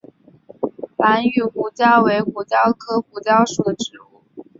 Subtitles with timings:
[0.97, 4.25] 兰屿胡椒为胡椒科胡椒属的植物。